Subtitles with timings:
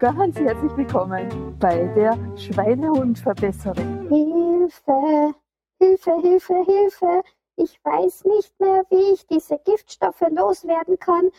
[0.00, 4.08] ganz herzlich willkommen bei der Schweinehundverbesserung.
[4.08, 5.34] Hilfe,
[5.78, 7.22] Hilfe, Hilfe, Hilfe.
[7.56, 11.30] Ich weiß nicht mehr, wie ich diese Giftstoffe loswerden kann.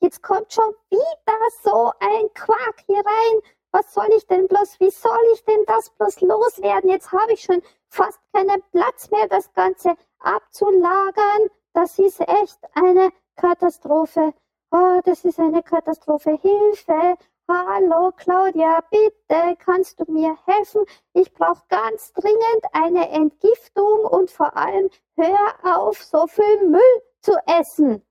[0.00, 3.40] Jetzt kommt schon wieder so ein Quark hier rein.
[3.72, 6.90] Was soll ich denn bloß, wie soll ich denn das bloß loswerden?
[6.90, 11.48] Jetzt habe ich schon fast keinen Platz mehr, das Ganze abzulagern.
[11.72, 14.34] Das ist echt eine Katastrophe.
[14.70, 16.38] Oh, das ist eine Katastrophe.
[16.42, 17.16] Hilfe!
[17.48, 20.84] Hallo Claudia, bitte kannst du mir helfen?
[21.12, 26.80] Ich brauche ganz dringend eine Entgiftung und vor allem hör auf, so viel Müll
[27.20, 28.02] zu essen.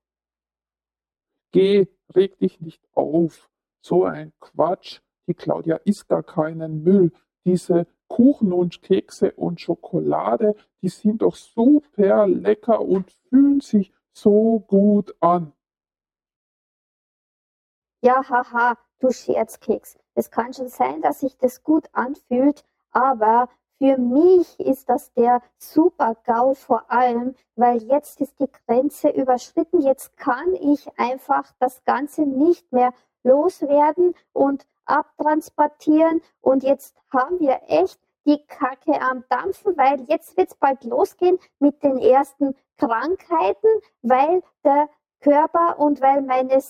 [1.52, 3.50] Geh, reg dich nicht auf.
[3.82, 5.02] So ein Quatsch.
[5.28, 7.12] Die Claudia isst gar keinen Müll.
[7.44, 14.60] Diese Kuchen und Kekse und Schokolade, die sind doch super lecker und fühlen sich so
[14.62, 15.52] gut an.
[18.02, 19.98] Ja, haha, du Scherzkeks.
[20.14, 25.42] Es kann schon sein, dass sich das gut anfühlt, aber für mich ist das der
[25.58, 29.82] Super-GAU vor allem, weil jetzt ist die Grenze überschritten.
[29.82, 32.94] Jetzt kann ich einfach das Ganze nicht mehr
[33.24, 36.22] loswerden und abtransportieren.
[36.40, 41.38] Und jetzt haben wir echt die Kacke am Dampfen, weil jetzt wird es bald losgehen
[41.60, 43.68] mit den ersten Krankheiten,
[44.02, 46.62] weil der Körper und weil meine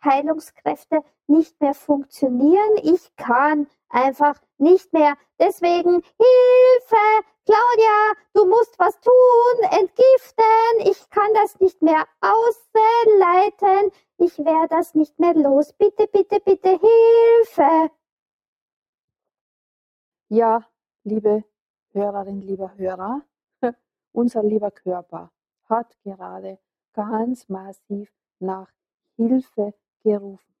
[0.00, 2.76] Selbstheilungskräfte nicht mehr funktionieren.
[2.82, 5.14] Ich kann einfach nicht mehr.
[5.38, 10.90] Deswegen Hilfe, Claudia, du musst was tun, entgiften.
[10.90, 13.92] Ich kann das nicht mehr ausleiten.
[14.18, 15.72] Ich werde das nicht mehr los.
[15.74, 17.90] Bitte, bitte, bitte, Hilfe.
[20.28, 20.64] Ja,
[21.04, 21.44] liebe
[21.92, 23.22] Hörerin, lieber Hörer,
[24.12, 25.30] unser lieber Körper
[25.68, 26.58] hat gerade
[26.92, 28.68] ganz massiv nach
[29.16, 30.54] Hilfe gerufen.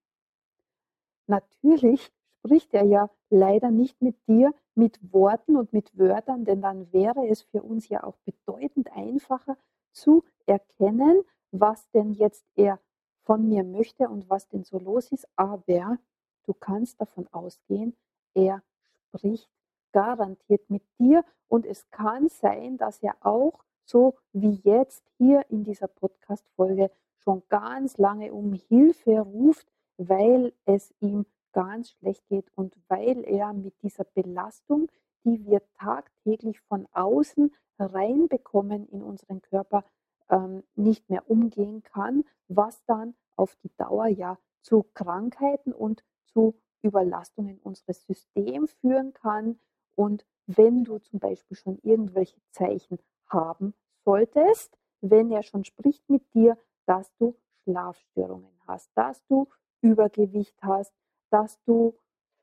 [1.26, 6.92] Natürlich spricht er ja leider nicht mit dir mit Worten und mit Wörtern, denn dann
[6.92, 9.56] wäre es für uns ja auch bedeutend einfacher
[9.92, 12.80] zu erkennen, was denn jetzt er
[13.22, 15.28] von mir möchte und was denn so los ist.
[15.36, 15.98] Aber
[16.44, 17.94] du kannst davon ausgehen,
[18.34, 18.62] er
[19.08, 19.50] spricht
[19.92, 25.64] garantiert mit dir und es kann sein, dass er auch so wie jetzt hier in
[25.64, 29.66] dieser Podcast-Folge schon ganz lange um Hilfe ruft,
[29.96, 34.90] weil es ihm ganz schlecht geht und weil er mit dieser Belastung,
[35.24, 39.84] die wir tagtäglich von außen reinbekommen in unseren Körper,
[40.28, 46.54] ähm, nicht mehr umgehen kann, was dann auf die Dauer ja zu Krankheiten und zu
[46.82, 49.58] Überlastungen unseres Systems führen kann.
[49.94, 56.22] Und wenn du zum Beispiel schon irgendwelche Zeichen haben solltest, wenn er schon spricht mit
[56.34, 59.48] dir, dass du Schlafstörungen hast, dass du
[59.80, 60.92] Übergewicht hast,
[61.30, 61.96] dass du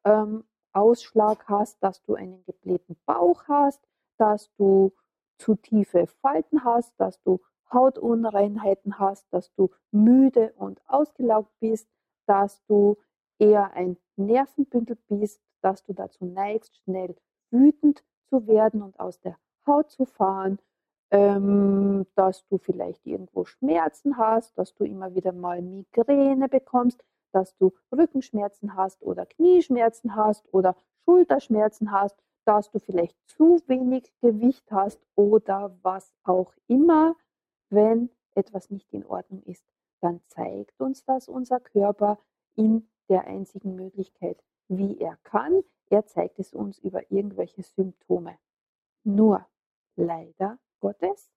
[0.06, 0.44] ähm,
[0.74, 3.82] Ausschlag hast, dass du einen geblähten Bauch hast,
[4.18, 4.94] dass du
[5.38, 7.40] zu tiefe Falten hast, dass du
[7.72, 11.90] Hautunreinheiten hast, dass du müde und ausgelaugt bist,
[12.26, 12.98] dass du
[13.40, 17.16] eher ein Nervenbündel bist, dass du dazu neigst, schnell
[17.52, 20.60] wütend zu werden und aus der Haut zu fahren,
[21.12, 27.56] ähm, dass du vielleicht irgendwo Schmerzen hast, dass du immer wieder mal Migräne bekommst, dass
[27.58, 30.76] du Rückenschmerzen hast oder Knieschmerzen hast oder
[31.06, 37.16] Schulterschmerzen hast, dass du vielleicht zu wenig Gewicht hast oder was auch immer,
[37.70, 39.64] wenn etwas nicht in Ordnung ist,
[40.02, 42.20] dann zeigt uns das unser Körper
[42.56, 45.64] in der einzigen Möglichkeit, wie er kann.
[45.90, 48.38] Er zeigt es uns über irgendwelche Symptome.
[49.04, 49.46] Nur
[49.96, 51.30] leider Gottes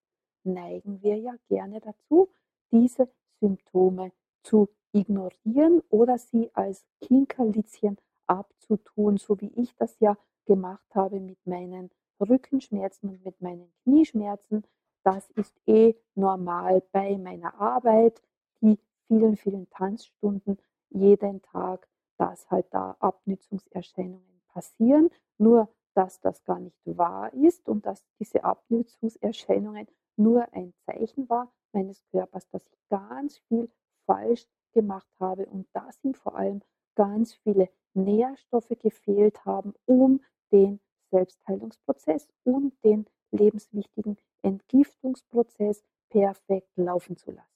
[0.43, 2.29] neigen wir ja gerne dazu,
[2.71, 3.09] diese
[3.39, 4.11] Symptome
[4.43, 7.97] zu ignorieren oder sie als Kinkerlitzchen
[8.27, 14.63] abzutun, so wie ich das ja gemacht habe mit meinen Rückenschmerzen und mit meinen Knieschmerzen.
[15.03, 18.21] Das ist eh normal bei meiner Arbeit,
[18.61, 18.77] die
[19.07, 20.57] vielen, vielen Tanzstunden
[20.89, 25.09] jeden Tag, dass halt da Abnützungserscheinungen passieren.
[25.37, 31.51] Nur dass das gar nicht wahr ist und dass diese Abnützungserscheinungen nur ein Zeichen war
[31.73, 33.69] meines Körpers, dass ich ganz viel
[34.05, 36.61] falsch gemacht habe und dass ihm vor allem
[36.95, 40.21] ganz viele Nährstoffe gefehlt haben, um
[40.51, 40.79] den
[41.11, 47.47] Selbstheilungsprozess und den lebenswichtigen Entgiftungsprozess perfekt laufen zu lassen.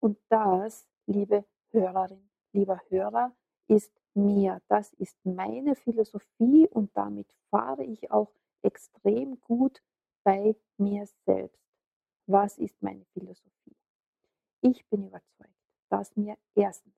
[0.00, 3.32] Und das, liebe Hörerin, lieber Hörer,
[3.68, 4.60] ist mir.
[4.68, 9.82] Das ist meine Philosophie und damit fahre ich auch extrem gut
[10.24, 11.60] bei mir selbst.
[12.26, 13.76] Was ist meine Philosophie?
[14.60, 15.54] Ich bin überzeugt,
[15.88, 16.94] dass mir erstens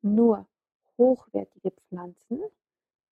[0.00, 0.46] nur
[0.98, 2.42] hochwertige Pflanzen,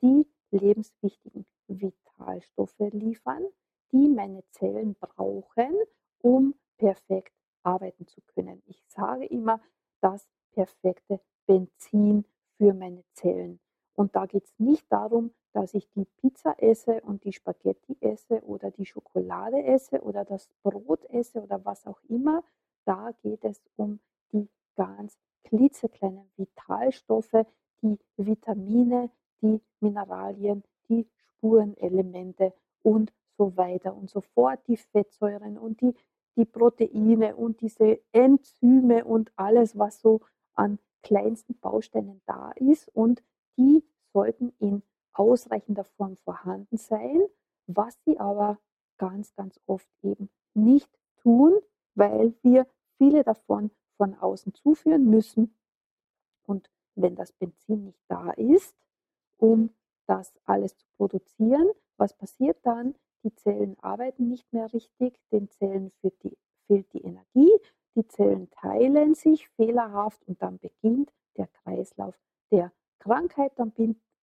[0.02, 3.44] die lebenswichtigen Vitalstoffe liefern,
[3.93, 5.75] die meine Zellen brauchen,
[6.23, 8.62] um perfekt arbeiten zu können.
[8.67, 9.61] Ich sage immer,
[10.00, 12.25] das perfekte Benzin
[12.61, 13.59] für meine Zellen.
[13.95, 18.43] Und da geht es nicht darum, dass ich die Pizza esse und die Spaghetti esse
[18.45, 22.45] oder die Schokolade esse oder das Brot esse oder was auch immer.
[22.85, 23.99] Da geht es um
[24.33, 24.47] die
[24.77, 27.47] ganz klitzekleinen Vitalstoffe,
[27.81, 29.11] die Vitamine,
[29.41, 32.53] die Mineralien, die Spurenelemente
[32.83, 35.95] und so weiter und so fort, die Fettsäuren und die,
[36.37, 40.21] die Proteine und diese Enzyme und alles, was so
[40.55, 43.23] an kleinsten Bausteinen da ist und
[43.56, 44.82] die sollten in
[45.12, 47.23] ausreichender Form vorhanden sein,
[47.67, 48.58] was sie aber
[48.99, 50.91] ganz, ganz oft eben nicht
[51.23, 51.58] tun,
[51.94, 52.67] weil wir
[52.99, 55.55] viele davon von außen zuführen müssen.
[56.47, 58.76] Und wenn das Benzin nicht da ist,
[59.37, 59.70] um
[60.06, 62.94] das alles zu produzieren, was passiert dann?
[63.23, 66.37] Die Zellen arbeiten nicht mehr richtig, den Zellen die,
[66.67, 67.50] fehlt die Energie,
[68.00, 72.19] die Zellen teilen sich fehlerhaft und dann beginnt der Kreislauf
[72.50, 73.73] der Krankheit, dann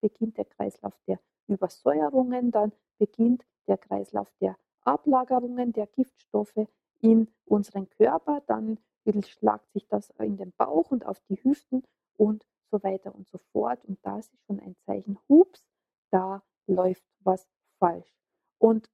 [0.01, 6.67] beginnt der Kreislauf der Übersäuerungen, dann beginnt der Kreislauf der Ablagerungen der Giftstoffe
[7.01, 8.79] in unseren Körper, dann
[9.25, 11.83] schlagt sich das in den Bauch und auf die Hüften
[12.17, 13.83] und so weiter und so fort.
[13.85, 15.63] Und das ist schon ein Zeichen, hups,
[16.09, 17.47] da läuft was
[17.79, 18.11] falsch.
[18.57, 18.89] Und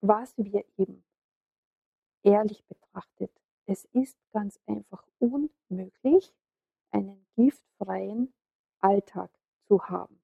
[0.00, 1.04] was wir eben
[2.22, 3.31] ehrlich betrachtet,
[3.66, 6.34] es ist ganz einfach unmöglich,
[6.90, 8.32] einen giftfreien
[8.78, 9.30] Alltag
[9.66, 10.20] zu haben.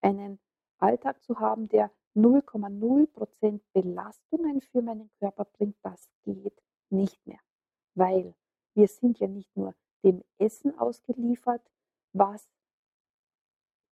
[0.00, 0.40] Einen
[0.78, 7.40] Alltag zu haben, der 0,0% Belastungen für meinen Körper bringt, das geht nicht mehr.
[7.94, 8.34] Weil
[8.74, 11.62] wir sind ja nicht nur dem Essen ausgeliefert,
[12.12, 12.48] was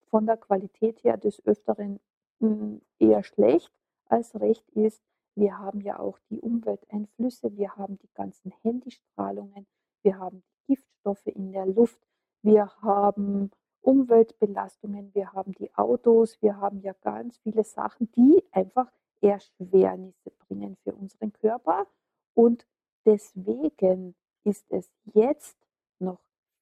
[0.08, 2.00] von der Qualität her des Öfteren
[2.40, 3.72] hm, eher schlecht
[4.06, 5.02] als recht ist.
[5.37, 9.67] Wir haben ja auch die Umwelteinflüsse, wir haben die ganzen Handystrahlungen,
[10.03, 12.00] wir haben die Giftstoffe in der Luft,
[12.43, 13.50] wir haben
[13.83, 18.91] Umweltbelastungen, wir haben die Autos, wir haben ja ganz viele Sachen, die einfach
[19.21, 21.87] Erschwernisse bringen für unseren Körper.
[22.35, 22.67] Und
[23.05, 25.59] deswegen ist es jetzt
[25.99, 26.21] noch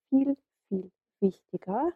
[0.09, 0.37] viel,
[0.69, 1.93] viel wichtiger,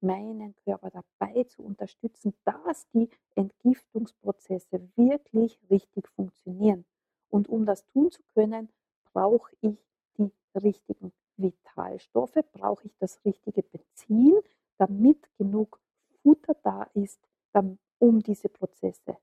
[0.00, 6.84] meinen Körper dabei zu unterstützen, dass die Entgiftungsprozesse wirklich richtig funktionieren.
[7.28, 8.70] Und um das tun zu können,
[9.12, 9.78] brauche ich
[10.18, 14.40] die richtigen Vitalstoffe, brauche ich das richtige Benzin,
[14.76, 15.80] damit genug
[16.22, 17.20] Futter da ist,
[17.98, 19.16] um diese Prozesse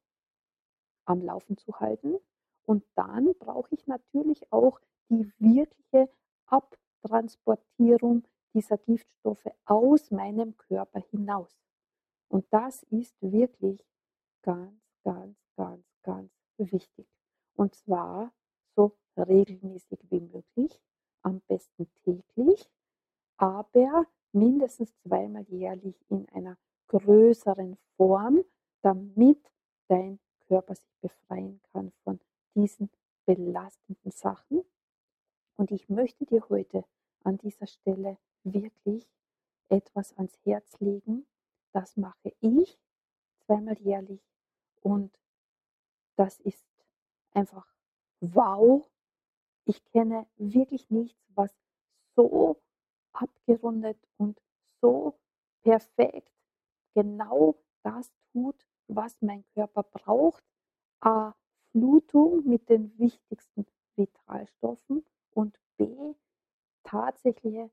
[1.06, 2.18] am Laufen zu halten.
[2.66, 4.80] Und dann brauche ich natürlich auch
[5.10, 6.10] die wirkliche
[6.48, 8.24] Abtransportierung
[8.56, 11.56] dieser Giftstoffe aus meinem Körper hinaus.
[12.30, 13.86] Und das ist wirklich
[14.42, 17.06] ganz, ganz, ganz, ganz wichtig.
[17.56, 18.34] Und zwar
[18.76, 20.82] so regelmäßig wie möglich,
[21.22, 22.70] am besten täglich,
[23.38, 28.44] aber mindestens zweimal jährlich in einer größeren Form,
[28.82, 29.52] damit
[29.88, 32.20] dein Körper sich befreien kann von
[32.56, 32.90] diesen
[33.26, 34.64] belastenden Sachen.
[35.56, 36.86] Und ich möchte dir heute
[37.26, 39.08] an dieser Stelle wirklich
[39.70, 41.26] etwas ans Herz legen.
[41.74, 42.80] Das mache ich
[43.46, 44.22] zweimal jährlich
[44.82, 45.20] und
[46.16, 46.66] das ist
[47.32, 47.68] einfach
[48.22, 48.90] wow.
[49.66, 51.54] Ich kenne wirklich nichts, was
[52.16, 52.62] so
[53.14, 54.40] abgerundet und
[54.82, 55.20] so
[55.64, 56.32] perfekt
[56.94, 58.56] genau das tut,
[58.88, 60.44] was mein Körper braucht.
[61.02, 61.34] A.
[61.72, 63.66] Flutung mit den wichtigsten
[63.96, 66.16] Vitalstoffen und B.
[66.86, 67.70] tatsächliche,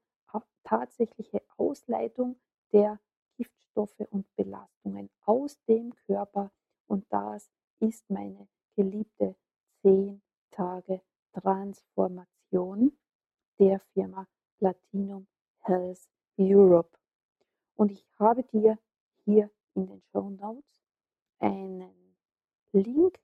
[0.64, 2.40] tatsächliche Ausleitung
[2.72, 2.98] der
[3.36, 6.50] Giftstoffe und Belastungen aus dem Körper.
[6.86, 9.36] Und das ist meine geliebte
[9.82, 11.02] 10 Tage
[11.32, 12.96] Transformation
[13.58, 14.26] der Firma
[14.58, 15.26] Platinum
[15.60, 16.98] Health Europe.
[17.74, 18.78] Und ich habe dir
[19.24, 20.82] hier in den Show Notes
[21.38, 22.16] einen
[22.72, 23.18] Link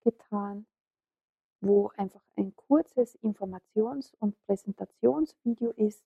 [0.00, 0.66] getan,
[1.60, 6.04] wo einfach ein kurzes Informations- und Präsentationsvideo ist.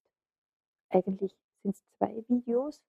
[0.88, 2.82] Eigentlich sind es zwei Videos,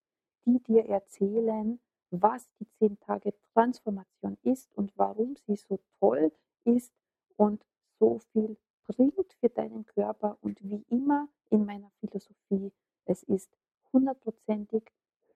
[0.45, 1.79] die dir erzählen,
[2.11, 6.31] was die 10 Tage Transformation ist und warum sie so toll
[6.63, 6.93] ist
[7.37, 7.65] und
[7.99, 12.71] so viel bringt für deinen Körper und wie immer in meiner Philosophie,
[13.05, 13.49] es ist
[13.91, 14.83] hundertprozentig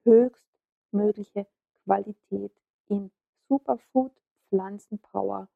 [0.03, 1.47] höchstmögliche
[1.83, 2.51] Qualität
[2.87, 3.11] in
[3.47, 4.11] Superfood,
[4.49, 5.47] Pflanzenpower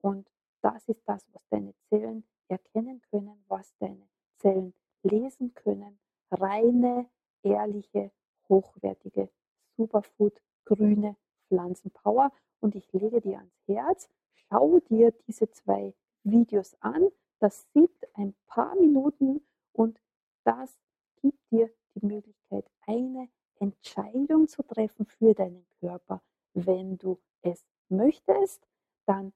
[0.00, 0.30] und
[0.62, 5.98] das ist das, was deine Zellen erkennen können, was deine Zellen lesen können.
[6.30, 7.08] Reine
[7.42, 8.10] ehrliche,
[8.48, 9.28] hochwertige
[9.76, 11.16] Superfood, grüne
[11.48, 12.32] Pflanzenpower.
[12.60, 17.08] Und ich lege dir ans Herz, schau dir diese zwei Videos an.
[17.40, 20.00] Das sind ein paar Minuten und
[20.44, 20.78] das
[21.20, 23.28] gibt dir die Möglichkeit, eine
[23.58, 26.22] Entscheidung zu treffen für deinen Körper.
[26.54, 28.66] Wenn du es möchtest,
[29.06, 29.32] dann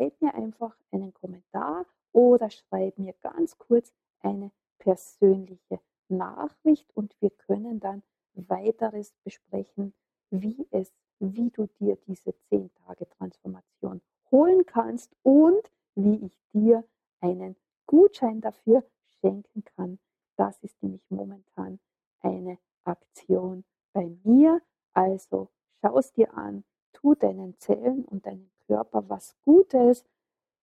[0.00, 5.78] schreib mir einfach einen Kommentar oder schreib mir ganz kurz eine persönliche
[6.08, 8.02] Nachricht und wir können dann
[8.32, 9.92] weiteres besprechen,
[10.30, 16.82] wie es, wie du dir diese 10 Tage Transformation holen kannst und wie ich dir
[17.20, 18.82] einen Gutschein dafür
[19.20, 19.98] schenken kann.
[20.36, 21.78] Das ist nämlich momentan
[22.22, 24.62] eine Aktion bei mir.
[24.94, 25.50] Also
[25.82, 26.64] schau es dir an,
[26.94, 30.04] tu deinen Zellen und deinem Körper was Gutes,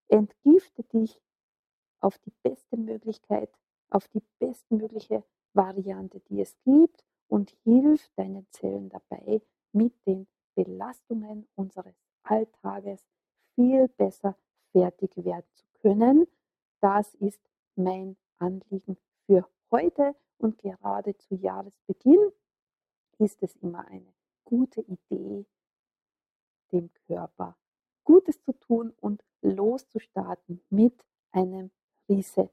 [0.08, 1.20] entgifte dich
[2.00, 3.52] auf die beste Möglichkeit,
[3.90, 9.42] auf die bestmögliche Variante, die es gibt und hilf deinen Zellen dabei,
[9.74, 13.04] mit den Belastungen unseres Alltages
[13.56, 14.38] viel besser
[14.72, 16.28] fertig werden zu können.
[16.80, 17.42] Das ist
[17.76, 18.96] mein Anliegen
[19.26, 22.32] für heute und gerade zu Jahresbeginn
[23.18, 24.14] ist es immer eine
[24.46, 25.46] gute Idee,
[26.72, 27.58] dem Körper
[28.08, 30.94] Gutes zu tun und loszustarten mit
[31.34, 31.72] einem
[32.08, 32.50] Reset.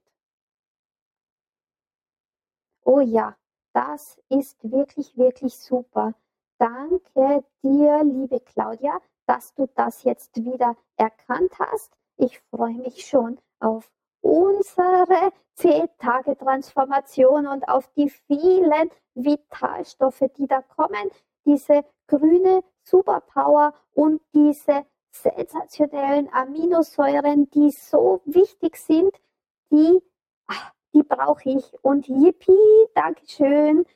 [2.82, 3.36] Oh ja,
[3.72, 6.14] das ist wirklich, wirklich super.
[6.58, 11.92] Danke dir, liebe Claudia, dass du das jetzt wieder erkannt hast.
[12.16, 13.92] Ich freue mich schon auf
[14.22, 21.12] unsere 10-Tage-Transformation und auf die vielen Vitalstoffe, die da kommen.
[21.44, 24.84] Diese grüne Superpower und diese
[25.14, 29.16] sensationellen Aminosäuren, die so wichtig sind,
[29.70, 30.02] die,
[30.46, 31.72] ah, die brauche ich.
[31.82, 33.86] Und yippie, Dankeschön.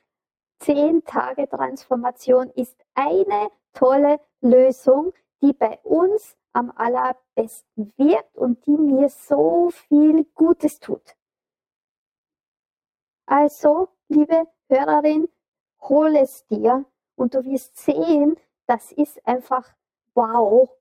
[0.60, 8.76] 10 Tage Transformation ist eine tolle Lösung, die bei uns am allerbesten wirkt und die
[8.76, 11.14] mir so viel Gutes tut.
[13.26, 15.28] Also, liebe Hörerin,
[15.82, 16.84] hol es dir
[17.14, 19.72] und du wirst sehen, das ist einfach
[20.14, 20.77] wow.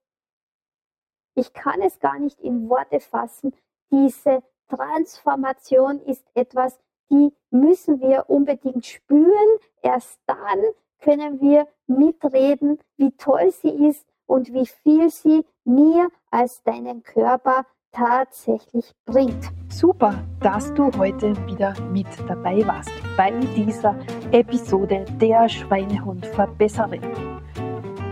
[1.37, 3.53] Ich kann es gar nicht in Worte fassen.
[3.91, 6.79] Diese Transformation ist etwas,
[7.11, 9.59] die müssen wir unbedingt spüren.
[9.83, 10.59] Erst dann
[10.99, 17.67] können wir mitreden, wie toll sie ist und wie viel sie mir als deinen Körper
[17.91, 19.51] tatsächlich bringt.
[19.69, 23.95] Super, dass du heute wieder mit dabei warst bei dieser
[24.31, 27.01] Episode der Schweinehund-Verbesserin.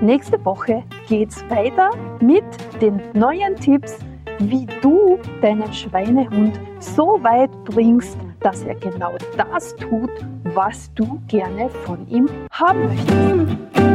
[0.01, 1.89] Nächste Woche geht's weiter
[2.21, 2.43] mit
[2.81, 3.97] den neuen Tipps,
[4.39, 10.11] wie du deinen Schweinehund so weit bringst, dass er genau das tut,
[10.53, 13.94] was du gerne von ihm haben möchtest.